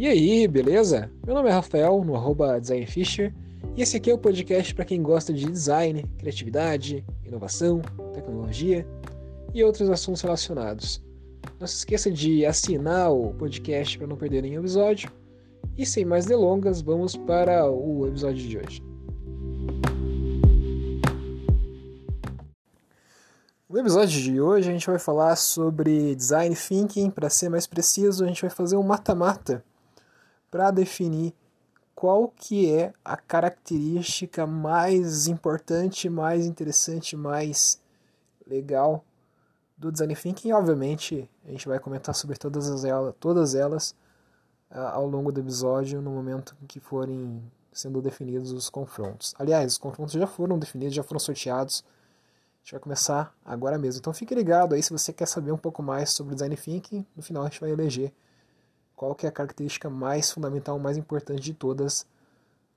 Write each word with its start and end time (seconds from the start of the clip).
E 0.00 0.08
aí, 0.08 0.48
beleza? 0.48 1.10
Meu 1.26 1.34
nome 1.34 1.50
é 1.50 1.52
Rafael, 1.52 2.02
no 2.02 2.16
arroba 2.16 2.58
designfisher, 2.58 3.34
e 3.76 3.82
esse 3.82 3.98
aqui 3.98 4.10
é 4.10 4.14
o 4.14 4.18
podcast 4.18 4.74
para 4.74 4.86
quem 4.86 5.02
gosta 5.02 5.30
de 5.30 5.44
design, 5.44 6.02
criatividade, 6.16 7.04
inovação, 7.22 7.82
tecnologia 8.14 8.88
e 9.52 9.62
outros 9.62 9.90
assuntos 9.90 10.22
relacionados. 10.22 11.04
Não 11.60 11.66
se 11.66 11.76
esqueça 11.76 12.10
de 12.10 12.46
assinar 12.46 13.12
o 13.12 13.34
podcast 13.34 13.98
para 13.98 14.06
não 14.06 14.16
perder 14.16 14.40
nenhum 14.40 14.60
episódio. 14.60 15.12
E 15.76 15.84
sem 15.84 16.06
mais 16.06 16.24
delongas, 16.24 16.80
vamos 16.80 17.14
para 17.14 17.70
o 17.70 18.06
episódio 18.06 18.48
de 18.48 18.56
hoje. 18.56 18.82
No 23.68 23.78
episódio 23.78 24.18
de 24.18 24.40
hoje 24.40 24.66
a 24.66 24.72
gente 24.72 24.86
vai 24.86 24.98
falar 24.98 25.36
sobre 25.36 26.14
design 26.14 26.56
thinking, 26.56 27.10
para 27.10 27.28
ser 27.28 27.50
mais 27.50 27.66
preciso, 27.66 28.24
a 28.24 28.26
gente 28.26 28.40
vai 28.40 28.50
fazer 28.50 28.78
um 28.78 28.82
mata-mata 28.82 29.62
para 30.50 30.70
definir 30.70 31.34
qual 31.94 32.28
que 32.28 32.72
é 32.72 32.92
a 33.04 33.16
característica 33.16 34.46
mais 34.46 35.26
importante, 35.26 36.08
mais 36.08 36.46
interessante, 36.46 37.14
mais 37.14 37.80
legal 38.46 39.04
do 39.76 39.92
design 39.92 40.14
thinking. 40.14 40.52
Obviamente, 40.52 41.28
a 41.44 41.50
gente 41.50 41.68
vai 41.68 41.78
comentar 41.78 42.14
sobre 42.14 42.36
todas 42.36 42.84
elas, 42.84 43.14
todas 43.20 43.54
elas 43.54 43.94
uh, 44.70 44.78
ao 44.92 45.06
longo 45.06 45.30
do 45.30 45.40
episódio, 45.40 46.00
no 46.00 46.10
momento 46.10 46.56
em 46.62 46.66
que 46.66 46.80
forem 46.80 47.42
sendo 47.72 48.00
definidos 48.02 48.50
os 48.52 48.68
confrontos. 48.68 49.34
Aliás, 49.38 49.72
os 49.72 49.78
confrontos 49.78 50.14
já 50.14 50.26
foram 50.26 50.58
definidos, 50.58 50.94
já 50.94 51.02
foram 51.02 51.20
sorteados. 51.20 51.84
A 51.84 52.64
gente 52.64 52.72
vai 52.72 52.80
começar 52.80 53.34
agora 53.44 53.78
mesmo. 53.78 54.00
Então 54.00 54.12
fique 54.12 54.34
ligado 54.34 54.74
aí 54.74 54.82
se 54.82 54.90
você 54.90 55.12
quer 55.12 55.26
saber 55.26 55.52
um 55.52 55.58
pouco 55.58 55.82
mais 55.82 56.10
sobre 56.10 56.34
design 56.34 56.56
thinking. 56.56 57.06
No 57.16 57.22
final 57.22 57.42
a 57.42 57.46
gente 57.46 57.60
vai 57.60 57.70
eleger 57.70 58.12
qual 59.00 59.14
que 59.14 59.24
é 59.24 59.30
a 59.30 59.32
característica 59.32 59.88
mais 59.88 60.30
fundamental, 60.30 60.78
mais 60.78 60.98
importante 60.98 61.40
de 61.40 61.54
todas 61.54 62.06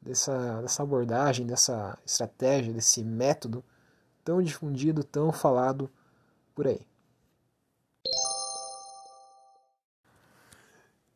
dessa, 0.02 0.62
dessa 0.62 0.82
abordagem, 0.82 1.46
dessa 1.46 2.00
estratégia, 2.06 2.72
desse 2.72 3.04
método 3.04 3.62
tão 4.24 4.42
difundido, 4.42 5.04
tão 5.04 5.34
falado 5.34 5.92
por 6.56 6.66
aí. 6.66 6.80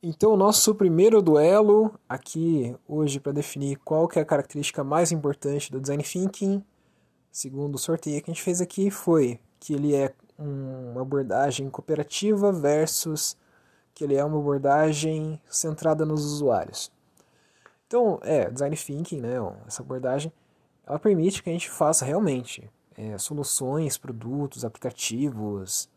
Então, 0.03 0.33
o 0.33 0.37
nosso 0.37 0.75
primeiro 0.75 1.21
duelo 1.21 1.97
aqui 2.09 2.75
hoje 2.85 3.17
para 3.17 3.31
definir 3.31 3.77
qual 3.77 4.09
que 4.09 4.19
é 4.19 4.23
a 4.23 4.25
característica 4.25 4.83
mais 4.83 5.13
importante 5.13 5.71
do 5.71 5.79
design 5.79 6.03
thinking, 6.03 6.61
segundo 7.31 7.75
o 7.75 7.79
sorteio 7.79 8.21
que 8.21 8.29
a 8.29 8.33
gente 8.33 8.43
fez 8.43 8.59
aqui, 8.59 8.91
foi 8.91 9.39
que 9.57 9.73
ele 9.73 9.95
é 9.95 10.13
uma 10.37 11.01
abordagem 11.01 11.69
cooperativa 11.69 12.51
versus 12.51 13.37
que 13.97 14.03
ele 14.03 14.15
é 14.15 14.23
uma 14.23 14.37
abordagem 14.37 15.41
centrada 15.49 16.05
nos 16.05 16.23
usuários. 16.23 16.91
Então, 17.87 18.19
é, 18.21 18.47
design 18.47 18.77
thinking, 18.77 19.21
né, 19.21 19.37
essa 19.65 19.81
abordagem, 19.81 20.31
ela 20.85 20.99
permite 20.99 21.41
que 21.41 21.49
a 21.49 21.53
gente 21.53 21.67
faça 21.67 22.05
realmente 22.05 22.69
é, 22.95 23.17
soluções, 23.17 23.97
produtos, 23.97 24.63
aplicativos, 24.63 25.89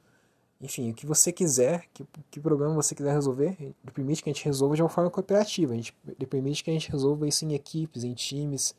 enfim, 0.63 0.91
o 0.91 0.95
que 0.95 1.05
você 1.05 1.31
quiser, 1.31 1.85
que, 1.93 2.07
que 2.31 2.41
problema 2.41 2.73
você 2.73 2.95
quiser 2.95 3.13
resolver, 3.13 3.55
ele 3.61 3.75
permite 3.93 4.23
que 4.23 4.31
a 4.31 4.33
gente 4.33 4.47
resolva 4.47 4.77
de 4.77 4.83
uma 4.83 4.89
forma 4.89 5.11
cooperativa, 5.11 5.75
a 5.75 5.77
gente, 5.77 5.95
ele 6.07 6.27
permite 6.27 6.65
que 6.65 6.71
a 6.71 6.73
gente 6.73 6.91
resolva 6.91 7.29
isso 7.29 7.45
em 7.45 7.53
equipes, 7.53 8.03
em 8.03 8.15
times, 8.15 8.75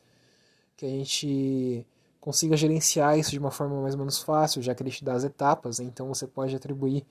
que 0.76 0.84
a 0.84 0.88
gente 0.88 1.86
consiga 2.20 2.56
gerenciar 2.56 3.16
isso 3.16 3.30
de 3.30 3.38
uma 3.38 3.52
forma 3.52 3.80
mais 3.80 3.94
ou 3.94 4.00
menos 4.00 4.20
fácil, 4.20 4.60
já 4.60 4.74
que 4.74 4.82
ele 4.82 4.90
te 4.90 5.04
dá 5.04 5.12
as 5.12 5.22
etapas, 5.22 5.78
né, 5.78 5.84
então 5.84 6.08
você 6.08 6.26
pode 6.26 6.56
atribuir 6.56 7.04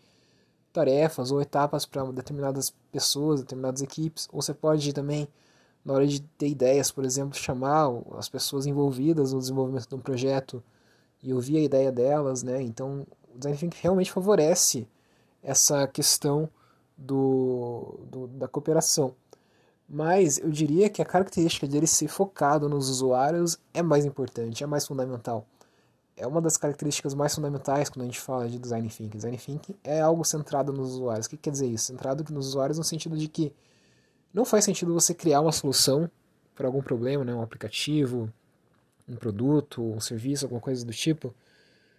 tarefas 0.72 1.32
ou 1.32 1.42
etapas 1.42 1.86
para 1.86 2.04
determinadas 2.12 2.74
pessoas, 2.92 3.42
determinadas 3.42 3.82
equipes, 3.82 4.28
ou 4.32 4.42
você 4.42 4.54
pode 4.54 4.94
também, 4.94 5.28
na 5.84 5.94
hora 5.94 6.08
de 6.08 6.22
ter 6.22 6.48
ideias, 6.48 6.92
por 6.92 7.06
exemplo, 7.06 7.38
chamar 7.38 7.90
as 8.18 8.30
pessoas 8.30 8.66
envolvidas 8.66 9.34
no 9.34 9.40
desenvolvimento 9.40 9.88
de 9.90 9.96
um 9.96 10.00
projeto 10.00 10.64
e 11.24 11.34
ouvir 11.34 11.58
a 11.58 11.62
ideia 11.62 11.92
delas, 11.92 12.44
né? 12.44 12.62
Então, 12.62 13.06
o 13.34 13.38
design 13.38 13.58
thinking 13.58 13.78
realmente 13.82 14.12
favorece 14.12 14.88
essa 15.44 15.88
questão 15.88 16.50
do, 16.98 18.00
do, 18.10 18.28
da 18.28 18.48
cooperação. 18.48 19.14
Mas 19.88 20.38
eu 20.38 20.50
diria 20.50 20.90
que 20.90 21.02
a 21.02 21.06
característica 21.06 21.68
dele 21.68 21.88
ser 21.88 22.08
focado 22.08 22.70
nos 22.70 22.90
usuários 22.90 23.60
é 23.74 23.82
mais 23.82 24.06
importante, 24.06 24.64
é 24.64 24.68
mais 24.68 24.88
fundamental 24.88 25.46
é 26.22 26.28
uma 26.28 26.40
das 26.40 26.56
características 26.56 27.16
mais 27.16 27.34
fundamentais 27.34 27.90
quando 27.90 28.04
a 28.04 28.06
gente 28.06 28.20
fala 28.20 28.48
de 28.48 28.60
design 28.60 28.88
thinking. 28.88 29.18
Design 29.18 29.38
thinking 29.38 29.76
é 29.84 30.00
algo 30.00 30.24
centrado 30.24 30.72
nos 30.72 30.92
usuários. 30.94 31.26
O 31.26 31.30
que 31.32 31.38
quer 31.38 31.50
dizer 31.50 31.68
isso? 31.68 31.86
Centrado 31.86 32.24
nos 32.32 32.48
usuários 32.48 32.78
no 32.78 32.84
sentido 32.84 33.18
de 33.18 33.28
que 33.28 33.52
não 34.32 34.46
faz 34.46 34.64
sentido 34.64 34.94
você 34.94 35.16
criar 35.16 35.42
uma 35.42 35.52
solução 35.52 36.10
para 36.56 36.68
algum 36.68 36.82
problema, 36.82 37.26
né? 37.26 37.34
um 37.34 37.42
aplicativo, 37.42 38.32
um 39.10 39.16
produto, 39.16 39.82
um 39.82 40.00
serviço, 40.00 40.46
alguma 40.46 40.62
coisa 40.62 40.86
do 40.86 40.94
tipo, 40.94 41.34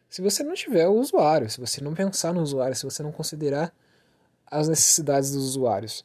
se 0.08 0.22
você 0.22 0.44
não 0.44 0.54
tiver 0.54 0.86
o 0.86 0.94
usuário, 0.94 1.50
se 1.50 1.58
você 1.58 1.82
não 1.82 1.92
pensar 1.92 2.32
no 2.32 2.42
usuário, 2.42 2.76
se 2.76 2.84
você 2.84 3.02
não 3.02 3.10
considerar 3.10 3.74
as 4.46 4.68
necessidades 4.68 5.32
dos 5.32 5.44
usuários. 5.44 6.04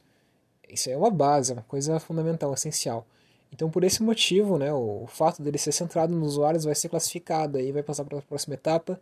Isso 0.67 0.89
é 0.89 0.97
uma 0.97 1.11
base, 1.11 1.51
é 1.51 1.55
uma 1.55 1.63
coisa 1.63 1.99
fundamental, 1.99 2.53
essencial. 2.53 3.05
Então, 3.51 3.69
por 3.69 3.83
esse 3.83 4.03
motivo, 4.03 4.57
né, 4.57 4.71
o, 4.73 5.05
fato 5.07 5.41
dele 5.41 5.57
ser 5.57 5.71
centrado 5.71 6.13
nos 6.13 6.33
usuários 6.33 6.65
vai 6.65 6.75
ser 6.75 6.89
classificado 6.89 7.59
e 7.59 7.71
vai 7.71 7.81
passar 7.81 8.03
para 8.03 8.19
a 8.19 8.21
próxima 8.21 8.55
etapa 8.55 8.99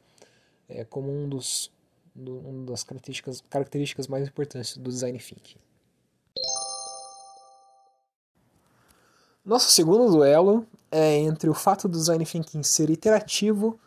é, 0.69 0.83
como 0.85 1.11
um 1.11 1.27
dos 1.27 1.71
do, 2.15 2.39
uma 2.39 2.65
das 2.67 2.83
características, 2.83 3.43
características 3.49 4.07
mais 4.07 4.27
importantes 4.27 4.77
do 4.77 4.89
design 4.89 5.19
thinking. 5.19 5.57
Nosso 9.43 9.71
segundo 9.71 10.09
duelo 10.09 10.65
é 10.89 11.17
entre 11.17 11.49
o 11.49 11.53
fato 11.53 11.87
do 11.87 11.97
design 11.97 12.25
thinking 12.25 12.63
ser 12.63 12.89
iterativo 12.89 13.79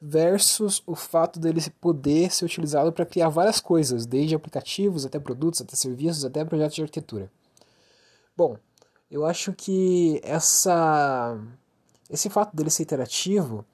versus 0.00 0.82
o 0.86 0.94
fato 0.94 1.38
dele 1.38 1.60
poder 1.80 2.32
ser 2.32 2.44
utilizado 2.44 2.92
para 2.92 3.06
criar 3.06 3.28
várias 3.28 3.60
coisas, 3.60 4.04
desde 4.04 4.34
aplicativos 4.34 5.06
até 5.06 5.18
produtos, 5.18 5.60
até 5.60 5.76
serviços, 5.76 6.24
até 6.24 6.44
projetos 6.44 6.74
de 6.74 6.82
arquitetura. 6.82 7.30
Bom, 8.36 8.58
eu 9.10 9.24
acho 9.24 9.52
que 9.52 10.20
essa 10.22 11.38
esse 12.08 12.30
fato 12.30 12.54
dele 12.54 12.70
ser 12.70 12.84
interativo, 12.84 13.64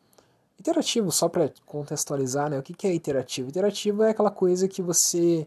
interativo 0.58 1.10
só 1.10 1.28
para 1.28 1.52
contextualizar, 1.66 2.48
né? 2.48 2.58
O 2.58 2.62
que, 2.62 2.72
que 2.72 2.86
é 2.86 2.94
interativo? 2.94 3.48
Interativo 3.48 4.02
é 4.02 4.10
aquela 4.10 4.30
coisa 4.30 4.68
que 4.68 4.80
você, 4.80 5.46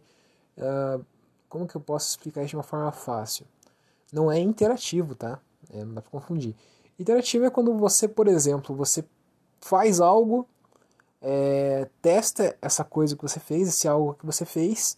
uh, 0.58 1.04
como 1.50 1.68
que 1.68 1.76
eu 1.76 1.82
posso 1.82 2.10
explicar 2.10 2.42
isso 2.42 2.50
de 2.50 2.58
uma 2.58 2.64
forma 2.64 2.92
fácil? 2.92 3.46
Não 4.12 4.32
é 4.32 4.40
interativo, 4.40 5.16
tá? 5.16 5.40
É, 5.70 5.84
não 5.84 5.96
dá 5.96 6.02
para 6.02 6.12
confundir. 6.12 6.56
Interativo 7.00 7.46
é 7.46 7.50
quando 7.50 7.74
você, 7.74 8.08
por 8.08 8.28
exemplo, 8.28 8.76
você 8.76 9.04
faz 9.60 10.00
algo, 10.00 10.48
é, 11.22 11.90
testa 12.02 12.56
essa 12.62 12.84
coisa 12.84 13.16
que 13.16 13.22
você 13.24 13.40
fez, 13.40 13.68
esse 13.68 13.88
algo 13.88 14.14
que 14.14 14.26
você 14.26 14.46
fez, 14.46 14.98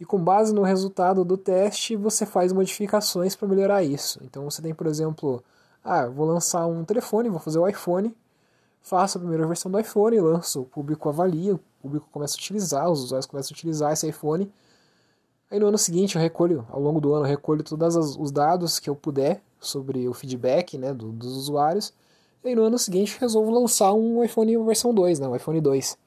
e 0.00 0.04
com 0.04 0.18
base 0.18 0.54
no 0.54 0.62
resultado 0.62 1.24
do 1.24 1.36
teste 1.36 1.96
você 1.96 2.24
faz 2.24 2.52
modificações 2.52 3.34
para 3.34 3.48
melhorar 3.48 3.82
isso. 3.82 4.20
Então 4.24 4.44
você 4.44 4.62
tem, 4.62 4.74
por 4.74 4.86
exemplo, 4.86 5.42
ah, 5.84 6.06
vou 6.06 6.26
lançar 6.26 6.66
um 6.66 6.84
telefone, 6.84 7.28
vou 7.28 7.40
fazer 7.40 7.58
o 7.58 7.66
iPhone, 7.66 8.14
faço 8.80 9.18
a 9.18 9.20
primeira 9.20 9.46
versão 9.46 9.70
do 9.70 9.78
iPhone, 9.78 10.20
lanço, 10.20 10.62
o 10.62 10.64
público 10.64 11.08
avalia, 11.08 11.54
o 11.54 11.60
público 11.82 12.08
começa 12.12 12.34
a 12.34 12.38
utilizar, 12.38 12.90
os 12.90 13.04
usuários 13.04 13.26
começam 13.26 13.54
a 13.54 13.56
utilizar 13.56 13.92
esse 13.92 14.08
iPhone. 14.08 14.50
Aí 15.50 15.58
no 15.58 15.66
ano 15.66 15.78
seguinte 15.78 16.16
eu 16.16 16.22
recolho, 16.22 16.66
ao 16.70 16.80
longo 16.80 17.00
do 17.00 17.14
ano, 17.14 17.24
eu 17.24 17.28
recolho 17.28 17.62
todos 17.62 17.96
os 17.96 18.30
dados 18.30 18.78
que 18.78 18.88
eu 18.88 18.94
puder 18.94 19.42
sobre 19.58 20.06
o 20.08 20.14
feedback 20.14 20.76
né, 20.78 20.92
do, 20.92 21.10
dos 21.10 21.36
usuários. 21.36 21.92
E 22.44 22.54
no 22.54 22.62
ano 22.62 22.78
seguinte 22.78 23.18
resolvo 23.18 23.50
lançar 23.50 23.92
um 23.92 24.22
iPhone 24.22 24.56
versão 24.64 24.94
2, 24.94 25.18
né, 25.18 25.26
um 25.26 25.34
iPhone 25.34 25.60
2. 25.60 25.98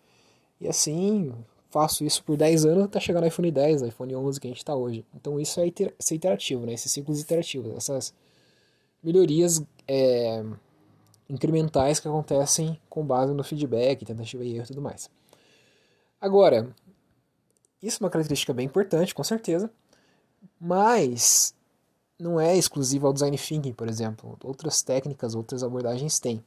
E 0.61 0.67
assim, 0.67 1.33
faço 1.71 2.03
isso 2.03 2.23
por 2.23 2.37
10 2.37 2.65
anos 2.65 2.83
até 2.83 2.99
chegar 2.99 3.21
no 3.21 3.27
iPhone 3.27 3.49
10, 3.49 3.81
iPhone 3.83 4.15
11 4.15 4.39
que 4.39 4.47
a 4.47 4.49
gente 4.49 4.57
está 4.57 4.75
hoje. 4.75 5.05
Então 5.15 5.39
isso 5.39 5.59
é 5.59 5.71
ser 5.99 6.15
interativo, 6.15 6.65
né? 6.65 6.73
esses 6.73 6.91
ciclos 6.91 7.19
interativos, 7.21 7.73
essas 7.75 8.13
melhorias 9.01 9.63
é, 9.87 10.43
incrementais 11.29 11.99
que 11.99 12.07
acontecem 12.07 12.79
com 12.89 13.05
base 13.05 13.33
no 13.33 13.43
feedback, 13.43 14.05
tentativa 14.05 14.43
e 14.43 14.55
erro 14.55 14.65
e 14.65 14.67
tudo 14.67 14.81
mais. 14.81 15.09
Agora, 16.19 16.75
isso 17.81 17.97
é 17.97 18.05
uma 18.05 18.11
característica 18.11 18.53
bem 18.53 18.65
importante, 18.65 19.15
com 19.15 19.23
certeza, 19.23 19.71
mas 20.59 21.55
não 22.19 22.39
é 22.39 22.55
exclusivo 22.55 23.07
ao 23.07 23.13
design 23.13 23.35
thinking, 23.37 23.73
por 23.73 23.87
exemplo. 23.87 24.37
Outras 24.43 24.83
técnicas, 24.83 25.33
outras 25.33 25.63
abordagens 25.63 26.19
têm. 26.19 26.43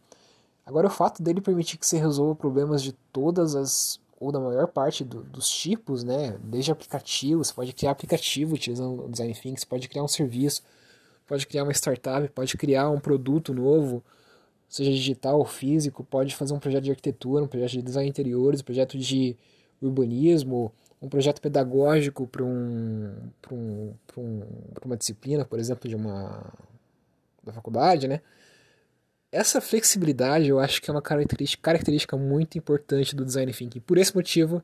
Agora, 0.65 0.87
o 0.87 0.91
fato 0.91 1.23
dele 1.23 1.41
permitir 1.41 1.77
que 1.77 1.87
você 1.87 1.99
resolva 1.99 2.37
problemas 2.37 2.83
de 2.83 2.93
todas 3.13 3.57
as 3.57 4.01
ou 4.19 4.31
da 4.33 4.41
maior 4.41 4.69
parte 4.69 5.05
do, 5.05 5.23
dos 5.23 5.49
tipos, 5.49 6.05
né? 6.05 6.39
Desde 6.43 6.71
aplicativo, 6.73 7.45
você 7.45 7.53
pode 7.53 7.73
criar 7.73 7.93
aplicativo 7.93 8.55
utilizando 8.55 9.05
o 9.05 9.09
Design 9.09 9.35
Thinking, 9.35 9.57
você 9.57 9.67
pode 9.67 9.89
criar 9.89 10.03
um 10.03 10.09
serviço, 10.09 10.63
pode 11.27 11.47
criar 11.47 11.65
uma 11.65 11.73
startup, 11.73 12.29
pode 12.31 12.57
criar 12.57 12.91
um 12.91 13.01
produto 13.01 13.53
novo, 13.53 14.03
seja 14.69 14.91
digital 14.91 15.39
ou 15.39 15.45
físico, 15.45 16.05
pode 16.05 16.35
fazer 16.35 16.55
um 16.55 16.59
projeto 16.59 16.85
de 16.85 16.91
arquitetura, 16.91 17.45
um 17.45 17.49
projeto 17.49 17.73
de 17.73 17.83
design 17.83 18.09
interiores, 18.09 18.61
um 18.61 18.65
projeto 18.65 18.99
de 18.99 19.37
urbanismo, 19.81 20.73
um 21.03 21.09
projeto 21.09 21.41
pedagógico 21.41 22.27
para 22.27 22.43
um, 22.43 23.15
um, 23.53 23.93
um, 24.17 24.43
uma 24.85 24.97
disciplina, 24.97 25.45
por 25.45 25.59
exemplo, 25.59 25.89
de 25.89 25.95
uma 25.95 26.53
da 27.43 27.53
faculdade, 27.53 28.09
né? 28.09 28.21
Essa 29.35 29.61
flexibilidade 29.61 30.49
eu 30.49 30.61
acho 30.61 30.81
que 30.81 30.89
é 30.89 30.95
uma 30.95 31.03
característica, 31.03 31.61
característica 31.61 32.17
muito 32.17 32.57
importante 32.57 33.17
do 33.17 33.25
design 33.25 33.53
thinking. 33.53 33.81
Por 33.81 33.99
esse 33.99 34.15
motivo, 34.15 34.63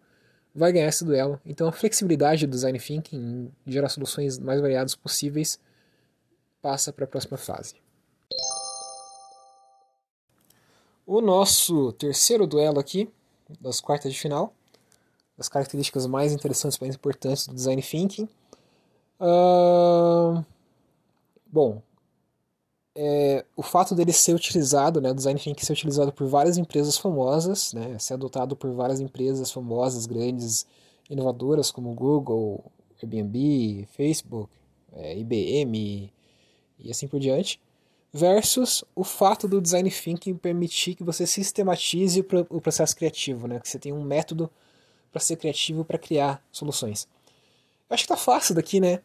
vai 0.55 0.71
ganhar 0.73 0.87
esse 0.87 1.05
duelo. 1.05 1.41
Então, 1.45 1.67
a 1.67 1.73
flexibilidade 1.73 2.47
do 2.47 2.53
design 2.53 2.79
thinking 2.79 3.17
em 3.17 3.53
gerar 3.67 3.89
soluções 3.89 4.39
mais 4.39 4.61
variadas 4.61 4.95
possíveis 4.95 5.59
passa 6.63 6.93
para 6.93 7.05
a 7.05 7.09
próxima 7.09 7.37
fase. 7.37 7.75
O 11.05 11.21
nosso 11.21 11.91
terceiro 11.95 12.47
duelo 12.47 12.79
aqui, 12.79 13.13
das 13.61 13.81
quartas 13.81 14.13
de 14.13 14.21
final, 14.21 14.55
das 15.37 15.49
características 15.49 16.07
mais 16.07 16.33
interessantes, 16.33 16.79
mais 16.79 16.95
importantes 16.95 17.45
do 17.45 17.55
design 17.57 17.83
thinking. 17.83 18.29
Uh, 19.21 20.45
bom, 21.45 21.83
é, 22.95 23.45
o 23.57 23.63
fato 23.63 23.95
dele 23.95 24.13
ser 24.13 24.35
utilizado, 24.35 25.01
né, 25.01 25.11
o 25.11 25.15
design 25.15 25.39
thinking 25.39 25.65
ser 25.65 25.73
utilizado 25.73 26.13
por 26.13 26.27
várias 26.27 26.59
empresas 26.59 26.97
famosas, 26.97 27.73
né, 27.73 27.99
ser 27.99 28.15
adotado 28.15 28.57
por 28.57 28.73
várias 28.73 29.01
empresas 29.01 29.51
famosas, 29.51 30.07
grandes, 30.07 30.67
inovadoras 31.09 31.71
como 31.71 31.95
Google, 31.95 32.65
Airbnb, 33.03 33.89
Facebook, 33.93 34.51
é, 34.93 35.19
IBM 35.19 36.13
e 36.79 36.91
assim 36.91 37.07
por 37.07 37.21
diante, 37.21 37.61
versus 38.13 38.85
o 38.95 39.05
fato 39.05 39.47
do 39.47 39.61
design 39.61 39.89
thinking 39.91 40.35
permitir 40.35 40.97
que 40.97 41.05
você 41.05 41.27
sistematize 41.27 42.27
o 42.49 42.61
processo 42.61 42.97
criativo, 42.97 43.47
né, 43.47 43.61
que 43.61 43.69
você 43.69 43.79
tem 43.79 43.93
um 43.93 44.03
método 44.03 44.51
para 45.13 45.21
ser 45.21 45.37
criativo 45.37 45.85
para 45.85 45.99
criar 45.99 46.43
soluções. 46.51 47.07
Eu 47.89 47.95
acho 47.95 48.05
que 48.05 48.09
tá 48.09 48.17
fácil 48.17 48.55
daqui, 48.55 48.79
né? 48.79 49.01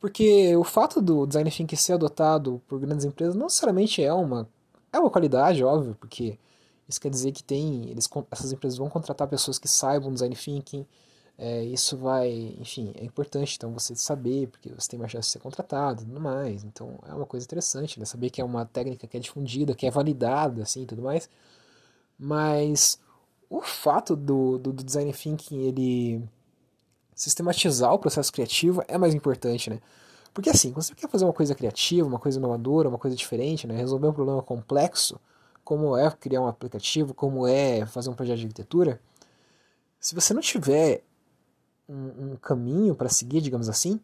Porque 0.00 0.54
o 0.56 0.64
fato 0.64 1.00
do 1.00 1.26
design 1.26 1.50
thinking 1.50 1.76
ser 1.76 1.94
adotado 1.94 2.62
por 2.66 2.78
grandes 2.78 3.04
empresas 3.04 3.34
não 3.34 3.46
necessariamente 3.46 4.02
é 4.02 4.12
uma 4.12 4.48
é 4.92 4.98
uma 4.98 5.10
qualidade, 5.10 5.62
óbvio, 5.64 5.94
porque 5.98 6.38
isso 6.88 7.00
quer 7.00 7.10
dizer 7.10 7.32
que 7.32 7.42
tem 7.42 7.90
eles 7.90 8.08
essas 8.30 8.52
empresas 8.52 8.78
vão 8.78 8.88
contratar 8.88 9.28
pessoas 9.28 9.58
que 9.58 9.68
saibam 9.68 10.12
design 10.12 10.34
thinking. 10.36 10.86
É, 11.38 11.62
isso 11.64 11.98
vai, 11.98 12.30
enfim, 12.58 12.92
é 12.96 13.04
importante 13.04 13.56
então 13.56 13.72
você 13.72 13.94
saber, 13.94 14.48
porque 14.48 14.72
você 14.72 14.88
tem 14.88 14.98
mais 14.98 15.12
chance 15.12 15.28
de 15.28 15.32
ser 15.32 15.38
contratado 15.40 16.02
e 16.02 16.06
tudo 16.06 16.20
mais. 16.20 16.64
Então 16.64 16.98
é 17.06 17.14
uma 17.14 17.26
coisa 17.26 17.44
interessante, 17.44 17.98
né? 18.00 18.06
Saber 18.06 18.30
que 18.30 18.40
é 18.40 18.44
uma 18.44 18.64
técnica 18.64 19.06
que 19.06 19.16
é 19.16 19.20
difundida, 19.20 19.74
que 19.74 19.86
é 19.86 19.90
validada, 19.90 20.62
assim, 20.62 20.86
tudo 20.86 21.02
mais. 21.02 21.28
Mas 22.18 22.98
o 23.50 23.60
fato 23.62 24.16
do, 24.16 24.58
do, 24.58 24.72
do 24.72 24.84
design 24.84 25.12
thinking 25.12 25.62
ele 25.66 26.22
sistematizar 27.16 27.92
o 27.92 27.98
processo 27.98 28.30
criativo 28.30 28.84
é 28.86 28.98
mais 28.98 29.14
importante, 29.14 29.70
né? 29.70 29.80
Porque 30.34 30.50
assim, 30.50 30.70
quando 30.70 30.82
você 30.82 30.94
quer 30.94 31.08
fazer 31.08 31.24
uma 31.24 31.32
coisa 31.32 31.54
criativa, 31.54 32.06
uma 32.06 32.18
coisa 32.18 32.38
inovadora, 32.38 32.90
uma 32.90 32.98
coisa 32.98 33.16
diferente, 33.16 33.66
né? 33.66 33.74
resolver 33.74 34.06
um 34.06 34.12
problema 34.12 34.42
complexo, 34.42 35.18
como 35.64 35.96
é 35.96 36.10
criar 36.10 36.42
um 36.42 36.46
aplicativo, 36.46 37.14
como 37.14 37.46
é 37.48 37.86
fazer 37.86 38.10
um 38.10 38.14
projeto 38.14 38.36
de 38.36 38.44
arquitetura, 38.44 39.00
se 39.98 40.14
você 40.14 40.34
não 40.34 40.42
tiver 40.42 41.02
um, 41.88 42.32
um 42.32 42.36
caminho 42.36 42.94
para 42.94 43.08
seguir, 43.08 43.40
digamos 43.40 43.68
assim, 43.68 43.98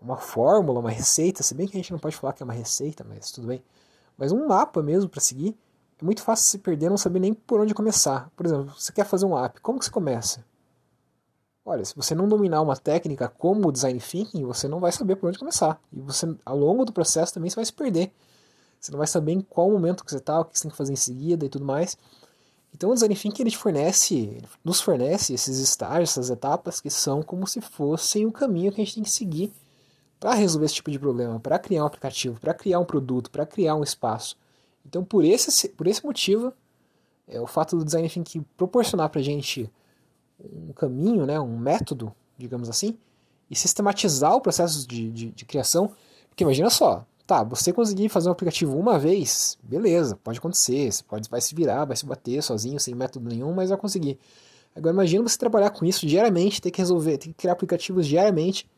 uma 0.00 0.16
fórmula, 0.16 0.78
uma 0.78 0.90
receita, 0.90 1.42
se 1.42 1.52
bem 1.52 1.66
que 1.66 1.76
a 1.76 1.80
gente 1.80 1.90
não 1.90 1.98
pode 1.98 2.16
falar 2.16 2.32
que 2.32 2.42
é 2.42 2.44
uma 2.44 2.54
receita, 2.54 3.04
mas 3.06 3.32
tudo 3.32 3.48
bem, 3.48 3.60
mas 4.16 4.30
um 4.30 4.46
mapa 4.46 4.80
mesmo 4.82 5.10
para 5.10 5.20
seguir, 5.20 5.58
é 6.00 6.04
muito 6.04 6.22
fácil 6.22 6.46
se 6.46 6.58
perder, 6.58 6.88
não 6.88 6.96
saber 6.96 7.18
nem 7.18 7.34
por 7.34 7.60
onde 7.60 7.74
começar. 7.74 8.30
Por 8.36 8.46
exemplo, 8.46 8.72
você 8.78 8.92
quer 8.92 9.04
fazer 9.04 9.26
um 9.26 9.36
app, 9.36 9.60
como 9.60 9.80
que 9.80 9.84
você 9.84 9.90
começa? 9.90 10.44
Olha, 11.64 11.84
se 11.84 11.94
você 11.94 12.14
não 12.14 12.28
dominar 12.28 12.62
uma 12.62 12.76
técnica 12.76 13.28
como 13.28 13.68
o 13.68 13.72
design 13.72 14.00
thinking, 14.00 14.44
você 14.44 14.66
não 14.66 14.80
vai 14.80 14.92
saber 14.92 15.16
por 15.16 15.28
onde 15.28 15.38
começar. 15.38 15.80
E 15.92 16.00
você, 16.00 16.34
ao 16.44 16.56
longo 16.56 16.84
do 16.84 16.92
processo, 16.92 17.34
também 17.34 17.50
você 17.50 17.56
vai 17.56 17.64
se 17.64 17.72
perder. 17.72 18.12
Você 18.80 18.90
não 18.90 18.98
vai 18.98 19.06
saber 19.06 19.32
em 19.32 19.40
qual 19.40 19.70
momento 19.70 20.04
que 20.04 20.10
você 20.10 20.16
está, 20.16 20.40
o 20.40 20.44
que 20.44 20.58
você 20.58 20.62
tem 20.62 20.70
que 20.70 20.76
fazer 20.76 20.92
em 20.92 20.96
seguida 20.96 21.44
e 21.44 21.48
tudo 21.50 21.64
mais. 21.64 21.98
Então 22.74 22.90
o 22.90 22.94
design 22.94 23.14
thinking 23.14 23.42
ele 23.42 23.50
fornece, 23.54 24.42
nos 24.64 24.80
fornece 24.80 25.34
esses 25.34 25.58
estágios, 25.58 26.10
essas 26.10 26.30
etapas 26.30 26.80
que 26.80 26.88
são 26.88 27.22
como 27.22 27.46
se 27.46 27.60
fossem 27.60 28.26
o 28.26 28.32
caminho 28.32 28.72
que 28.72 28.80
a 28.80 28.84
gente 28.84 28.94
tem 28.94 29.04
que 29.04 29.10
seguir 29.10 29.52
para 30.18 30.34
resolver 30.34 30.66
esse 30.66 30.74
tipo 30.74 30.90
de 30.90 30.98
problema, 30.98 31.40
para 31.40 31.58
criar 31.58 31.82
um 31.82 31.86
aplicativo, 31.86 32.38
para 32.40 32.54
criar 32.54 32.78
um 32.78 32.84
produto, 32.84 33.30
para 33.30 33.44
criar 33.44 33.74
um 33.74 33.82
espaço. 33.82 34.36
Então 34.86 35.04
por 35.04 35.24
esse, 35.24 35.68
por 35.70 35.86
esse 35.86 36.04
motivo, 36.04 36.52
é, 37.26 37.40
o 37.40 37.46
fato 37.46 37.76
do 37.76 37.84
design 37.84 38.08
thinking 38.08 38.44
proporcionar 38.56 39.08
para 39.10 39.20
a 39.20 39.24
gente 39.24 39.70
um 40.52 40.72
caminho, 40.72 41.26
né, 41.26 41.38
um 41.38 41.58
método, 41.58 42.12
digamos 42.36 42.68
assim, 42.68 42.96
e 43.50 43.56
sistematizar 43.56 44.34
o 44.34 44.40
processo 44.40 44.86
de, 44.86 45.10
de, 45.10 45.30
de 45.30 45.44
criação. 45.44 45.90
Porque 46.28 46.44
imagina 46.44 46.70
só, 46.70 47.04
tá, 47.26 47.42
você 47.42 47.72
conseguir 47.72 48.08
fazer 48.08 48.28
um 48.28 48.32
aplicativo 48.32 48.76
uma 48.76 48.98
vez, 48.98 49.58
beleza, 49.62 50.16
pode 50.16 50.38
acontecer, 50.38 50.90
você 50.90 51.02
pode, 51.02 51.28
vai 51.28 51.40
se 51.40 51.54
virar, 51.54 51.84
vai 51.84 51.96
se 51.96 52.06
bater 52.06 52.42
sozinho, 52.42 52.80
sem 52.80 52.94
método 52.94 53.28
nenhum, 53.28 53.52
mas 53.52 53.70
vai 53.70 53.78
conseguir. 53.78 54.18
Agora 54.74 54.94
imagina 54.94 55.22
você 55.22 55.36
trabalhar 55.36 55.70
com 55.70 55.84
isso 55.84 56.06
diariamente, 56.06 56.60
ter 56.60 56.70
que 56.70 56.80
resolver, 56.80 57.18
ter 57.18 57.28
que 57.28 57.34
criar 57.34 57.52
aplicativos 57.52 58.06
diariamente, 58.06 58.68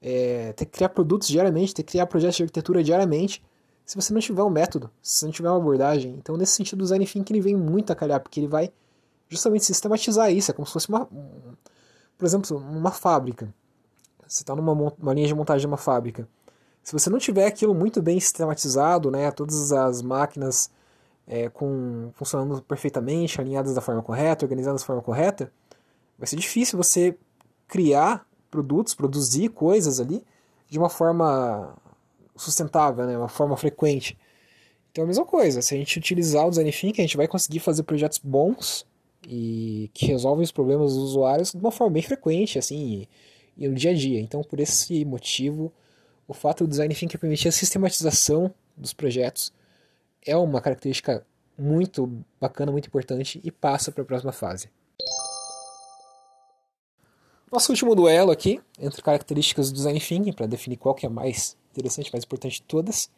é, 0.00 0.52
ter 0.52 0.66
que 0.66 0.72
criar 0.72 0.90
produtos 0.90 1.28
diariamente, 1.28 1.74
ter 1.74 1.82
que 1.82 1.92
criar 1.92 2.06
projetos 2.06 2.36
de 2.36 2.42
arquitetura 2.42 2.82
diariamente, 2.82 3.42
se 3.84 3.96
você 3.96 4.12
não 4.12 4.20
tiver 4.20 4.42
um 4.42 4.50
método, 4.50 4.90
se 5.02 5.24
não 5.24 5.32
tiver 5.32 5.48
uma 5.48 5.58
abordagem. 5.58 6.14
Então 6.18 6.36
nesse 6.36 6.52
sentido 6.52 6.80
o 6.80 6.82
design 6.82 7.06
thinking 7.06 7.34
ele 7.34 7.40
vem 7.42 7.56
muito 7.56 7.92
a 7.92 7.96
calhar, 7.96 8.20
porque 8.20 8.40
ele 8.40 8.48
vai 8.48 8.70
justamente 9.28 9.64
sistematizar 9.64 10.30
isso. 10.32 10.50
É 10.50 10.54
como 10.54 10.66
se 10.66 10.72
fosse 10.72 10.88
uma. 10.88 11.06
Por 12.16 12.24
exemplo, 12.24 12.56
uma 12.56 12.90
fábrica. 12.90 13.52
Você 14.26 14.42
está 14.42 14.54
numa 14.54 14.72
uma 14.72 15.14
linha 15.14 15.26
de 15.26 15.34
montagem 15.34 15.60
de 15.60 15.66
uma 15.66 15.76
fábrica. 15.76 16.28
Se 16.82 16.92
você 16.92 17.08
não 17.08 17.18
tiver 17.18 17.46
aquilo 17.46 17.74
muito 17.74 18.02
bem 18.02 18.20
sistematizado, 18.20 19.10
né, 19.10 19.30
todas 19.30 19.72
as 19.72 20.02
máquinas 20.02 20.70
é, 21.26 21.48
com, 21.48 22.10
funcionando 22.14 22.60
perfeitamente, 22.62 23.40
alinhadas 23.40 23.74
da 23.74 23.80
forma 23.80 24.02
correta, 24.02 24.44
organizadas 24.44 24.82
da 24.82 24.86
forma 24.86 25.02
correta, 25.02 25.50
vai 26.18 26.26
ser 26.26 26.36
difícil 26.36 26.76
você 26.76 27.16
criar 27.66 28.26
produtos, 28.50 28.94
produzir 28.94 29.48
coisas 29.48 29.98
ali 29.98 30.22
de 30.68 30.78
uma 30.78 30.90
forma 30.90 31.74
sustentável, 32.36 33.06
né, 33.06 33.16
uma 33.16 33.28
forma 33.28 33.56
frequente. 33.56 34.18
Então 34.92 35.02
é 35.02 35.04
a 35.04 35.08
mesma 35.08 35.24
coisa, 35.24 35.62
se 35.62 35.74
a 35.74 35.78
gente 35.78 35.98
utilizar 35.98 36.46
o 36.46 36.50
design 36.50 36.70
thinking, 36.70 37.02
a 37.02 37.06
gente 37.06 37.16
vai 37.16 37.26
conseguir 37.26 37.60
fazer 37.60 37.82
projetos 37.82 38.18
bons 38.18 38.86
e 39.26 39.90
que 39.94 40.06
resolvem 40.06 40.44
os 40.44 40.52
problemas 40.52 40.94
dos 40.94 41.02
usuários 41.02 41.52
de 41.52 41.58
uma 41.58 41.70
forma 41.70 41.94
bem 41.94 42.02
frequente, 42.02 42.58
assim, 42.58 43.08
e, 43.56 43.64
e 43.64 43.68
no 43.68 43.74
dia 43.74 43.90
a 43.90 43.94
dia. 43.94 44.20
Então, 44.20 44.42
por 44.42 44.60
esse 44.60 45.04
motivo, 45.04 45.72
o 46.26 46.34
fato 46.34 46.64
do 46.64 46.70
design 46.70 46.94
thinking 46.94 47.18
permitir 47.18 47.48
a 47.48 47.52
sistematização 47.52 48.52
dos 48.76 48.92
projetos 48.92 49.52
é 50.26 50.36
uma 50.36 50.60
característica 50.60 51.26
muito 51.56 52.24
bacana, 52.40 52.72
muito 52.72 52.86
importante 52.86 53.40
e 53.44 53.50
passa 53.50 53.92
para 53.92 54.02
a 54.02 54.06
próxima 54.06 54.32
fase. 54.32 54.68
Nosso 57.52 57.70
último 57.70 57.94
duelo 57.94 58.32
aqui, 58.32 58.60
entre 58.80 59.00
características 59.00 59.70
do 59.70 59.76
design 59.76 60.00
thinking, 60.00 60.32
para 60.32 60.46
definir 60.46 60.76
qual 60.76 60.94
que 60.94 61.06
é 61.06 61.08
mais 61.08 61.56
interessante, 61.70 62.12
mais 62.12 62.24
importante 62.24 62.54
de 62.54 62.62
todas. 62.62 63.08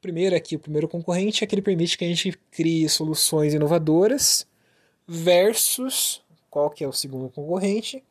Primeiro 0.00 0.34
aqui, 0.34 0.56
o 0.56 0.58
primeiro 0.58 0.88
concorrente, 0.88 1.44
é 1.44 1.46
que 1.46 1.54
ele 1.54 1.62
permite 1.62 1.96
que 1.96 2.04
a 2.04 2.08
gente 2.08 2.32
crie 2.50 2.88
soluções 2.88 3.54
inovadoras 3.54 4.46
versus 5.06 6.22
qual 6.50 6.70
que 6.70 6.82
é 6.82 6.88
o 6.88 6.92
segundo 6.92 7.28
concorrente, 7.28 8.02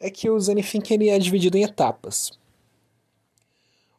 é 0.00 0.10
que 0.10 0.28
o 0.28 0.38
Zenithink 0.38 0.92
ele 0.92 1.08
é 1.08 1.18
dividido 1.18 1.56
em 1.56 1.62
etapas. 1.62 2.32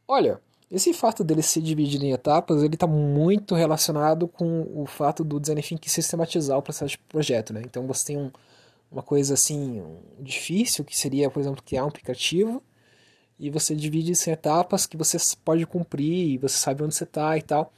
Olha, 0.07 0.41
esse 0.71 0.93
fato 0.93 1.23
dele 1.23 1.41
ser 1.41 1.61
dividido 1.61 2.05
em 2.05 2.11
etapas, 2.11 2.61
ele 2.61 2.75
está 2.75 2.85
muito 2.85 3.55
relacionado 3.55 4.27
com 4.27 4.67
o 4.75 4.85
fato 4.85 5.23
do 5.23 5.39
thinking 5.39 5.79
sistematizar 5.87 6.57
o 6.57 6.61
processo 6.61 6.91
de 6.91 6.97
projeto, 6.99 7.53
né? 7.53 7.61
Então 7.65 7.87
você 7.87 8.07
tem 8.07 8.17
um, 8.17 8.31
uma 8.91 9.01
coisa 9.01 9.33
assim 9.33 9.83
difícil 10.19 10.85
que 10.85 10.95
seria, 10.95 11.29
por 11.29 11.39
exemplo, 11.39 11.63
criar 11.63 11.85
um 11.85 11.87
aplicativo 11.87 12.61
e 13.39 13.49
você 13.49 13.73
divide 13.75 14.11
isso 14.11 14.29
em 14.29 14.33
etapas 14.33 14.85
que 14.85 14.97
você 14.97 15.17
pode 15.43 15.65
cumprir 15.65 16.33
e 16.33 16.37
você 16.37 16.57
sabe 16.57 16.83
onde 16.83 16.93
você 16.93 17.03
está 17.03 17.35
e 17.37 17.41
tal. 17.41 17.73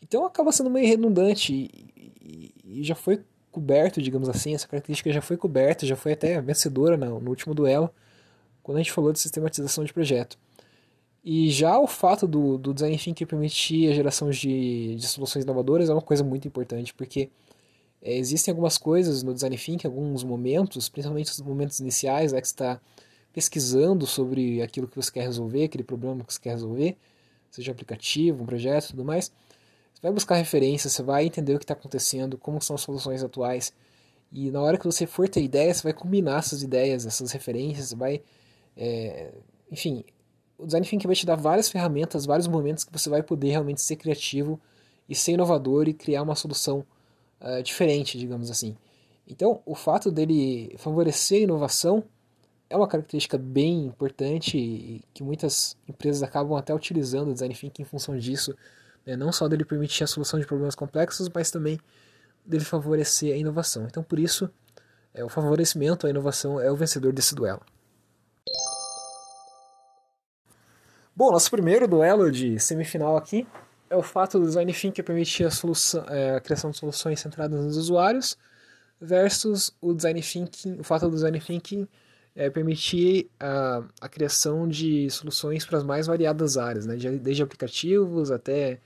Então 0.00 0.24
acaba 0.24 0.50
sendo 0.50 0.70
meio 0.70 0.88
redundante 0.88 1.52
e, 1.52 1.92
e, 2.20 2.80
e 2.80 2.82
já 2.82 2.94
foi 2.94 3.22
coberto, 3.52 4.02
digamos 4.02 4.28
assim, 4.28 4.54
essa 4.54 4.66
característica 4.66 5.12
já 5.12 5.20
foi 5.20 5.36
coberta, 5.36 5.86
já 5.86 5.94
foi 5.94 6.12
até 6.12 6.40
vencedora 6.40 6.96
no, 6.96 7.20
no 7.20 7.30
último 7.30 7.54
duelo, 7.54 7.90
quando 8.62 8.78
a 8.78 8.80
gente 8.80 8.92
falou 8.92 9.12
de 9.12 9.20
sistematização 9.20 9.84
de 9.84 9.92
projeto. 9.92 10.38
E 11.24 11.50
já 11.50 11.78
o 11.78 11.86
fato 11.86 12.26
do, 12.26 12.58
do 12.58 12.74
design 12.74 12.98
thinking 12.98 13.26
permitir 13.26 13.90
a 13.90 13.94
geração 13.94 14.30
de, 14.30 14.96
de 14.96 15.06
soluções 15.06 15.44
inovadoras 15.44 15.88
é 15.88 15.92
uma 15.92 16.02
coisa 16.02 16.24
muito 16.24 16.48
importante, 16.48 16.92
porque 16.92 17.30
é, 18.00 18.16
existem 18.16 18.50
algumas 18.50 18.76
coisas 18.76 19.22
no 19.22 19.32
design 19.32 19.56
thinking, 19.56 19.86
alguns 19.86 20.24
momentos, 20.24 20.88
principalmente 20.88 21.30
os 21.30 21.40
momentos 21.40 21.78
iniciais, 21.78 22.32
é 22.32 22.40
que 22.40 22.46
está 22.46 22.80
pesquisando 23.32 24.06
sobre 24.06 24.60
aquilo 24.62 24.88
que 24.88 24.96
você 24.96 25.12
quer 25.12 25.22
resolver, 25.22 25.64
aquele 25.64 25.84
problema 25.84 26.24
que 26.24 26.34
você 26.34 26.40
quer 26.40 26.50
resolver, 26.50 26.96
seja 27.50 27.70
um 27.70 27.74
aplicativo, 27.74 28.42
um 28.42 28.46
projeto, 28.46 28.88
tudo 28.88 29.04
mais, 29.04 29.32
vai 30.02 30.12
buscar 30.12 30.34
referências, 30.34 30.92
você 30.92 31.02
vai 31.02 31.24
entender 31.24 31.54
o 31.54 31.58
que 31.58 31.64
está 31.64 31.74
acontecendo, 31.74 32.36
como 32.36 32.60
são 32.60 32.74
as 32.74 32.82
soluções 32.82 33.22
atuais. 33.22 33.72
E 34.32 34.50
na 34.50 34.60
hora 34.60 34.76
que 34.76 34.84
você 34.84 35.06
for 35.06 35.28
ter 35.28 35.42
ideia, 35.42 35.72
você 35.72 35.82
vai 35.82 35.92
combinar 35.92 36.38
essas 36.38 36.62
ideias, 36.62 37.06
essas 37.06 37.30
referências, 37.30 37.92
vai. 37.92 38.22
É, 38.76 39.32
enfim, 39.70 40.04
o 40.58 40.66
Design 40.66 40.86
Thinking 40.86 41.06
vai 41.06 41.14
te 41.14 41.26
dar 41.26 41.36
várias 41.36 41.68
ferramentas, 41.68 42.26
vários 42.26 42.48
momentos 42.48 42.82
que 42.82 42.92
você 42.92 43.08
vai 43.08 43.22
poder 43.22 43.50
realmente 43.50 43.80
ser 43.82 43.96
criativo 43.96 44.60
e 45.08 45.14
ser 45.14 45.32
inovador 45.32 45.88
e 45.88 45.94
criar 45.94 46.22
uma 46.22 46.34
solução 46.34 46.84
uh, 47.40 47.62
diferente, 47.62 48.18
digamos 48.18 48.50
assim. 48.50 48.76
Então, 49.26 49.60
o 49.64 49.74
fato 49.74 50.10
dele 50.10 50.74
favorecer 50.78 51.40
a 51.40 51.42
inovação 51.42 52.02
é 52.68 52.76
uma 52.76 52.88
característica 52.88 53.36
bem 53.36 53.86
importante 53.86 54.56
e 54.56 55.02
que 55.12 55.22
muitas 55.22 55.76
empresas 55.86 56.22
acabam 56.22 56.56
até 56.56 56.74
utilizando 56.74 57.28
o 57.28 57.32
Design 57.32 57.54
Thinking 57.54 57.82
em 57.82 57.84
função 57.84 58.16
disso, 58.16 58.56
né? 59.06 59.16
não 59.16 59.32
só 59.32 59.48
dele 59.48 59.64
permitir 59.64 60.04
a 60.04 60.06
solução 60.06 60.38
de 60.38 60.46
problemas 60.46 60.74
complexos, 60.74 61.28
mas 61.34 61.50
também 61.50 61.78
dele 62.44 62.64
favorecer 62.64 63.34
a 63.34 63.36
inovação. 63.36 63.84
Então, 63.84 64.02
por 64.02 64.18
isso, 64.18 64.50
é, 65.14 65.24
o 65.24 65.28
favorecimento 65.28 66.06
à 66.06 66.10
inovação 66.10 66.60
é 66.60 66.70
o 66.70 66.76
vencedor 66.76 67.12
desse 67.12 67.34
duelo. 67.34 67.60
Bom, 71.14 71.30
nosso 71.30 71.50
primeiro 71.50 71.86
duelo 71.86 72.30
de 72.30 72.58
semifinal 72.58 73.16
aqui 73.16 73.46
é 73.90 73.96
o 73.96 74.02
fato 74.02 74.38
do 74.38 74.46
design 74.46 74.72
thinking 74.72 75.02
permitir 75.02 75.44
a, 75.44 75.50
solução, 75.50 76.04
é, 76.08 76.36
a 76.36 76.40
criação 76.40 76.70
de 76.70 76.78
soluções 76.78 77.20
centradas 77.20 77.62
nos 77.62 77.76
usuários 77.76 78.38
versus 78.98 79.70
o 79.80 79.92
design 79.92 80.22
thinking, 80.22 80.80
o 80.80 80.84
fato 80.84 81.08
do 81.08 81.14
design 81.14 81.38
thinking 81.38 81.86
é, 82.34 82.48
permitir 82.48 83.30
a, 83.38 83.82
a 84.00 84.08
criação 84.08 84.66
de 84.66 85.10
soluções 85.10 85.64
para 85.66 85.78
as 85.78 85.84
mais 85.84 86.06
variadas 86.06 86.56
áreas, 86.56 86.86
né? 86.86 86.96
desde 86.96 87.42
aplicativos 87.42 88.30
até 88.30 88.80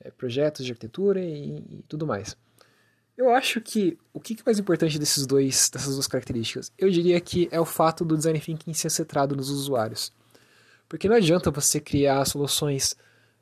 é, 0.00 0.10
projetos 0.10 0.64
de 0.64 0.72
arquitetura 0.72 1.20
e, 1.20 1.58
e, 1.58 1.84
tudo 1.88 2.06
mais. 2.06 2.36
Eu 3.16 3.30
acho 3.30 3.60
que 3.60 3.98
o 4.12 4.20
que 4.20 4.34
é 4.34 4.36
mais 4.46 4.58
importante 4.58 4.98
desses 4.98 5.26
dois, 5.26 5.68
dessas 5.70 5.94
duas 5.94 6.06
características? 6.06 6.72
Eu 6.78 6.88
diria 6.88 7.20
que 7.20 7.48
é 7.50 7.60
o 7.60 7.64
fato 7.64 8.04
do 8.04 8.16
design 8.16 8.38
thinking 8.38 8.72
ser 8.72 8.90
centrado 8.90 9.34
nos 9.34 9.50
usuários. 9.50 10.12
Porque 10.88 11.08
não 11.08 11.16
adianta 11.16 11.50
você 11.50 11.80
criar 11.80 12.24
soluções 12.24 12.96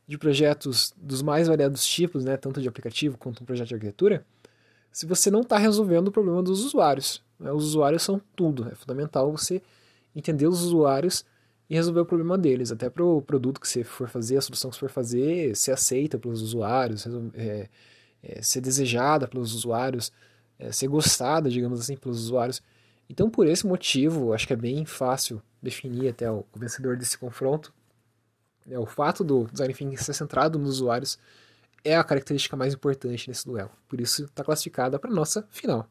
de 0.09 0.17
projetos 0.17 0.95
dos 0.97 1.21
mais 1.21 1.47
variados 1.47 1.85
tipos, 1.87 2.25
né, 2.25 2.37
tanto 2.37 2.61
de 2.61 2.69
aplicativo 2.69 3.19
quanto 3.19 3.43
um 3.43 3.47
projeto 3.47 3.69
de 3.69 3.75
arquitetura, 3.75 4.25
se 4.91 5.05
você 5.05 5.31
não 5.31 5.43
está 5.43 5.59
resolvendo 5.59 6.09
o 6.09 6.13
problema 6.13 6.43
dos 6.43 6.65
usuários. 6.65 7.23
Né? 7.39 7.51
Os 7.53 7.65
usuários 7.65 8.03
são 8.03 8.21
tudo. 8.35 8.69
É 8.71 8.75
fundamental 8.75 9.31
você 9.31 9.63
entender 10.15 10.47
os 10.47 10.63
usuários 10.63 11.25
e 11.69 11.75
resolver 11.75 12.01
o 12.01 12.07
problema 12.07 12.39
deles. 12.39 12.73
Até 12.73 12.89
para 12.89 13.05
o 13.05 13.21
produto 13.21 13.61
que 13.61 13.69
você 13.69 13.85
for 13.85 14.09
fazer, 14.09 14.37
a 14.37 14.41
solução 14.41 14.71
que 14.71 14.77
você 14.77 14.81
for 14.81 14.91
fazer, 14.91 15.57
ser 15.57 15.73
aceita 15.73 16.19
pelos 16.19 16.43
usuários, 16.43 17.07
é, 17.35 17.69
é, 18.23 18.43
ser 18.43 18.61
desejada 18.61 19.29
pelos 19.29 19.55
usuários, 19.55 20.13
é, 20.59 20.73
ser 20.73 20.89
gostada, 20.89 21.51
digamos 21.51 21.81
assim, 21.81 21.97
pelos 21.97 22.19
usuários. 22.25 22.63
Então, 23.09 23.31
por 23.31 23.47
esse 23.47 23.67
motivo, 23.67 24.33
acho 24.33 24.47
que 24.47 24.53
é 24.53 24.57
bem 24.57 24.85
fácil 24.85 25.43
definir 25.63 26.09
até 26.09 26.31
o, 26.31 26.45
vencedor 26.57 26.97
desse 26.97 27.19
confronto. 27.19 27.73
É, 28.69 28.79
o 28.79 28.87
fato 28.87 29.23
do 29.23 29.45
design 29.45 29.75
thinking 29.75 29.97
ser 29.97 30.13
centrado 30.13 30.59
nos 30.59 30.71
usuários 30.71 31.19
é 31.85 31.97
a 31.97 32.03
característica 32.03 32.57
mais 32.57 32.75
importante 32.75 33.29
nesse 33.29 33.47
duelo. 33.47 33.71
Por 33.89 34.01
isso, 34.01 34.25
está 34.25 34.43
classificada 34.43 34.99
para 34.99 35.11
nossa 35.11 35.47
final. 35.51 35.89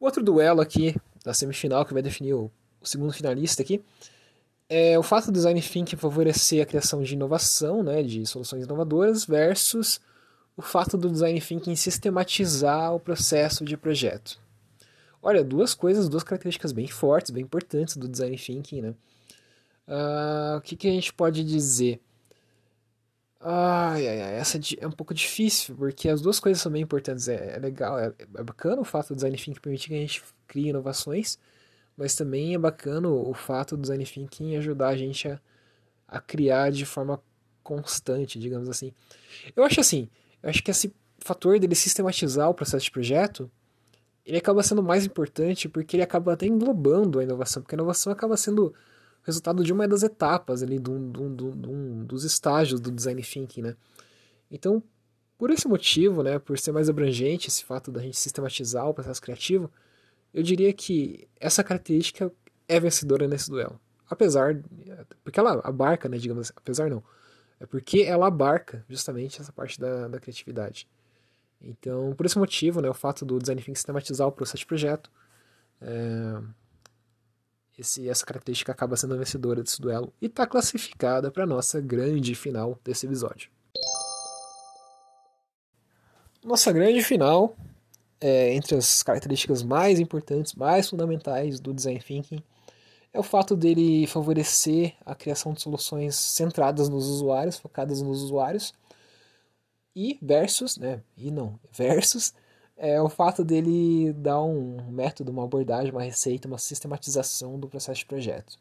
Outro 0.00 0.22
duelo 0.22 0.60
aqui 0.60 0.96
da 1.24 1.34
semifinal 1.34 1.84
que 1.84 1.92
vai 1.92 2.02
definir 2.02 2.34
o, 2.34 2.50
o 2.80 2.86
segundo 2.86 3.12
finalista 3.12 3.62
aqui 3.62 3.82
é 4.68 4.96
o 4.98 5.02
fato 5.02 5.26
do 5.26 5.32
design 5.32 5.60
thinking 5.60 5.96
favorecer 5.96 6.62
a 6.62 6.66
criação 6.66 7.02
de 7.02 7.14
inovação, 7.14 7.82
né, 7.82 8.04
de 8.04 8.24
soluções 8.24 8.64
inovadoras 8.64 9.24
versus 9.24 10.00
o 10.56 10.62
fato 10.62 10.96
do 10.96 11.10
design 11.10 11.40
thinking 11.40 11.74
sistematizar 11.74 12.94
o 12.94 13.00
processo 13.00 13.64
de 13.64 13.76
projeto. 13.76 14.38
Olha, 15.22 15.42
duas 15.42 15.74
coisas, 15.74 16.08
duas 16.08 16.22
características 16.22 16.72
bem 16.72 16.86
fortes, 16.86 17.30
bem 17.30 17.42
importantes 17.42 17.96
do 17.96 18.08
design 18.08 18.36
thinking, 18.36 18.80
né? 18.80 18.94
Uh, 19.88 20.58
o 20.58 20.60
que, 20.60 20.76
que 20.76 20.88
a 20.88 20.92
gente 20.92 21.12
pode 21.12 21.42
dizer? 21.44 22.00
Ai, 23.42 24.06
ai, 24.06 24.20
ai, 24.20 24.34
essa 24.34 24.60
é 24.78 24.86
um 24.86 24.90
pouco 24.90 25.14
difícil, 25.14 25.74
porque 25.74 26.10
as 26.10 26.20
duas 26.20 26.38
coisas 26.38 26.62
são 26.62 26.70
bem 26.70 26.82
importantes. 26.82 27.26
É, 27.26 27.56
é 27.56 27.58
legal, 27.58 27.98
é, 27.98 28.12
é, 28.18 28.42
bacana 28.42 28.82
o 28.82 28.84
fato 28.84 29.08
do 29.08 29.14
design 29.14 29.34
thinking 29.36 29.60
permitir 29.60 29.88
que 29.88 29.94
a 29.94 29.98
gente 29.98 30.22
crie 30.46 30.68
inovações, 30.68 31.38
mas 31.96 32.14
também 32.14 32.54
é 32.54 32.58
bacana 32.58 33.08
o, 33.08 33.30
o 33.30 33.34
fato 33.34 33.76
do 33.76 33.82
design 33.82 34.04
thinking 34.04 34.56
ajudar 34.56 34.88
a 34.88 34.96
gente 34.96 35.26
a, 35.26 35.40
a 36.06 36.20
criar 36.20 36.70
de 36.70 36.84
forma 36.84 37.22
constante, 37.62 38.38
digamos 38.38 38.68
assim. 38.68 38.92
Eu 39.56 39.64
acho 39.64 39.80
assim, 39.80 40.08
eu 40.42 40.50
acho 40.50 40.62
que 40.62 40.70
esse 40.70 40.94
fator 41.18 41.58
dele 41.58 41.74
sistematizar 41.74 42.48
o 42.50 42.54
processo 42.54 42.84
de 42.84 42.90
projeto, 42.90 43.50
ele 44.26 44.36
acaba 44.38 44.62
sendo 44.62 44.82
mais 44.82 45.06
importante 45.06 45.68
porque 45.68 45.96
ele 45.96 46.02
acaba 46.02 46.34
até 46.34 46.46
englobando 46.46 47.18
a 47.18 47.22
inovação, 47.24 47.62
porque 47.62 47.74
a 47.74 47.78
inovação 47.78 48.12
acaba 48.12 48.36
sendo 48.36 48.74
resultado 49.30 49.64
de 49.64 49.72
uma 49.72 49.88
das 49.88 50.02
etapas 50.02 50.62
ali, 50.62 50.78
de 50.78 50.90
um, 50.90 51.10
de 51.10 51.20
um, 51.20 51.34
de 51.34 51.68
um 51.68 52.04
dos 52.04 52.24
estágios 52.24 52.80
do 52.80 52.90
design 52.90 53.22
thinking, 53.22 53.62
né? 53.62 53.76
Então, 54.50 54.82
por 55.38 55.50
esse 55.50 55.66
motivo, 55.66 56.22
né, 56.22 56.38
por 56.38 56.58
ser 56.58 56.72
mais 56.72 56.90
abrangente 56.90 57.48
esse 57.48 57.64
fato 57.64 57.90
da 57.90 58.02
gente 58.02 58.18
sistematizar 58.18 58.86
o 58.86 58.92
processo 58.92 59.22
criativo, 59.22 59.70
eu 60.34 60.42
diria 60.42 60.72
que 60.72 61.28
essa 61.38 61.64
característica 61.64 62.30
é 62.68 62.78
vencedora 62.78 63.26
nesse 63.26 63.48
duelo. 63.48 63.80
Apesar, 64.08 64.60
porque 65.24 65.40
ela 65.40 65.60
abarca, 65.64 66.08
né, 66.08 66.18
digamos 66.18 66.42
assim, 66.48 66.52
apesar 66.56 66.90
não, 66.90 67.02
é 67.58 67.66
porque 67.66 68.02
ela 68.02 68.26
abarca 68.26 68.84
justamente 68.88 69.40
essa 69.40 69.52
parte 69.52 69.80
da, 69.80 70.08
da 70.08 70.20
criatividade. 70.20 70.88
Então, 71.60 72.14
por 72.14 72.26
esse 72.26 72.38
motivo, 72.38 72.80
né, 72.80 72.88
o 72.90 72.94
fato 72.94 73.24
do 73.24 73.38
design 73.38 73.60
thinking 73.60 73.74
sistematizar 73.74 74.26
o 74.26 74.32
processo 74.32 74.58
de 74.58 74.66
projeto, 74.66 75.10
é, 75.80 76.42
esse, 77.80 78.08
essa 78.08 78.26
característica 78.26 78.70
acaba 78.70 78.96
sendo 78.96 79.14
a 79.14 79.16
vencedora 79.16 79.62
desse 79.62 79.80
duelo 79.80 80.12
e 80.20 80.26
está 80.26 80.46
classificada 80.46 81.30
para 81.30 81.44
a 81.44 81.46
nossa 81.46 81.80
grande 81.80 82.34
final 82.34 82.78
desse 82.84 83.06
episódio. 83.06 83.50
Nossa 86.44 86.72
grande 86.72 87.02
final, 87.02 87.56
é, 88.20 88.54
entre 88.54 88.76
as 88.76 89.02
características 89.02 89.62
mais 89.62 89.98
importantes, 89.98 90.54
mais 90.54 90.88
fundamentais 90.88 91.58
do 91.58 91.72
design 91.72 92.00
thinking, 92.00 92.42
é 93.12 93.18
o 93.18 93.22
fato 93.24 93.56
dele 93.56 94.06
favorecer 94.06 94.94
a 95.04 95.14
criação 95.14 95.52
de 95.52 95.60
soluções 95.60 96.14
centradas 96.14 96.88
nos 96.88 97.06
usuários, 97.06 97.58
focadas 97.58 98.00
nos 98.00 98.22
usuários, 98.22 98.72
e 99.94 100.18
versus, 100.22 100.76
né, 100.76 101.02
e 101.16 101.30
não, 101.30 101.58
versus 101.72 102.32
é 102.82 103.00
o 103.00 103.10
fato 103.10 103.44
dele 103.44 104.10
dar 104.14 104.42
um 104.42 104.90
método, 104.90 105.30
uma 105.30 105.44
abordagem, 105.44 105.92
uma 105.92 106.02
receita, 106.02 106.48
uma 106.48 106.56
sistematização 106.56 107.60
do 107.60 107.68
processo 107.68 108.00
de 108.00 108.06
projeto. 108.06 108.58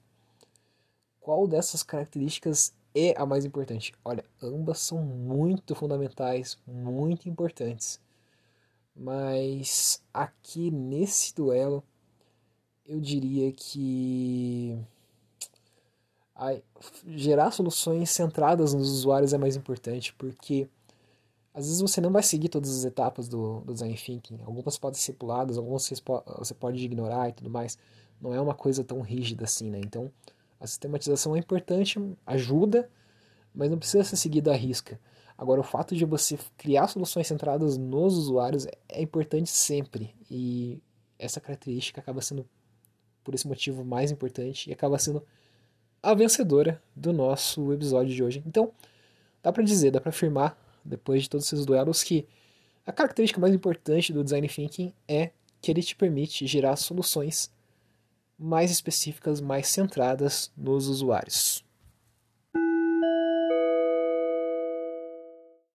Qual 1.21 1.47
dessas 1.47 1.83
características 1.83 2.73
é 2.93 3.13
a 3.17 3.25
mais 3.25 3.45
importante? 3.45 3.93
Olha, 4.03 4.25
ambas 4.43 4.79
são 4.79 5.01
muito 5.01 5.73
fundamentais, 5.73 6.57
muito 6.67 7.29
importantes. 7.29 7.97
Mas 8.93 10.03
aqui 10.13 10.69
nesse 10.69 11.33
duelo 11.33 11.81
eu 12.85 12.99
diria 12.99 13.53
que 13.53 14.77
gerar 17.07 17.51
soluções 17.51 18.09
centradas 18.09 18.73
nos 18.73 18.89
usuários 18.89 19.31
é 19.31 19.38
mais 19.38 19.55
importante, 19.55 20.13
porque 20.15 20.67
às 21.53 21.65
vezes 21.65 21.81
você 21.81 21.99
não 21.99 22.11
vai 22.11 22.23
seguir 22.23 22.49
todas 22.49 22.69
as 22.69 22.85
etapas 22.85 23.27
do, 23.27 23.61
do 23.61 23.73
design 23.73 23.95
thinking. 23.95 24.39
Algumas 24.45 24.77
podem 24.77 24.99
ser 24.99 25.13
puladas, 25.13 25.57
algumas 25.57 25.89
você 26.37 26.53
pode 26.53 26.83
ignorar 26.83 27.29
e 27.29 27.33
tudo 27.33 27.49
mais. 27.49 27.77
Não 28.21 28.33
é 28.33 28.39
uma 28.39 28.53
coisa 28.53 28.83
tão 28.83 29.01
rígida 29.01 29.45
assim, 29.45 29.69
né? 29.69 29.79
Então, 29.79 30.11
a 30.59 30.67
sistematização 30.67 31.35
é 31.35 31.39
importante, 31.39 31.99
ajuda, 32.25 32.89
mas 33.53 33.69
não 33.69 33.77
precisa 33.77 34.03
ser 34.03 34.15
seguida 34.15 34.51
à 34.51 34.55
risca. 34.55 34.99
Agora, 35.37 35.61
o 35.61 35.63
fato 35.63 35.95
de 35.95 36.03
você 36.03 36.37
criar 36.57 36.87
soluções 36.87 37.27
centradas 37.27 37.77
nos 37.77 38.17
usuários 38.17 38.67
é 38.89 39.01
importante 39.01 39.49
sempre. 39.49 40.13
E 40.29 40.81
essa 41.17 41.39
característica 41.39 42.01
acaba 42.01 42.21
sendo 42.21 42.45
por 43.23 43.33
esse 43.33 43.47
motivo 43.47 43.85
mais 43.85 44.11
importante 44.11 44.69
e 44.69 44.73
acaba 44.73 44.99
sendo 44.99 45.23
a 46.03 46.13
vencedora 46.13 46.81
do 46.95 47.13
nosso 47.13 47.71
episódio 47.71 48.13
de 48.13 48.23
hoje. 48.23 48.43
Então, 48.45 48.71
dá 49.41 49.51
para 49.51 49.63
dizer, 49.63 49.91
dá 49.91 50.01
para 50.01 50.09
afirmar, 50.09 50.57
depois 50.89 51.24
de 51.24 51.29
todos 51.29 51.46
esses 51.46 51.65
duelos, 51.65 52.03
que 52.03 52.27
a 52.86 52.91
característica 52.91 53.39
mais 53.39 53.53
importante 53.53 54.12
do 54.12 54.24
design 54.24 54.48
thinking 54.48 54.93
é 55.08 55.31
que 55.62 55.69
ele 55.69 55.84
te 55.84 55.96
permite 55.96 56.48
gerar 56.48 56.75
soluções 56.75 57.51
mais 58.38 58.72
específicas, 58.72 59.39
mais 59.39 59.67
centradas 59.67 60.51
nos 60.58 60.88
usuários. 60.88 61.63